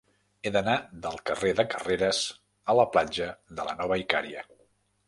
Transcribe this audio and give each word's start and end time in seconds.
He 0.47 0.51
d'anar 0.53 0.77
del 1.03 1.19
carrer 1.31 1.51
de 1.59 1.67
Carreras 1.75 2.23
a 2.75 2.79
la 2.81 2.89
platja 2.97 3.33
de 3.61 3.71
la 3.71 3.79
Nova 3.85 4.05
Icària. 4.07 4.49